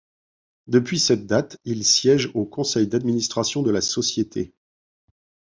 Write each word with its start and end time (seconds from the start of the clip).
Depuis 0.65 0.97
cette 0.97 1.27
date, 1.27 1.59
il 1.63 1.85
siège 1.85 2.31
au 2.33 2.43
conseil 2.43 2.87
d'administration 2.87 3.61
de 3.61 3.69
la 3.69 3.81
société. 3.81 4.51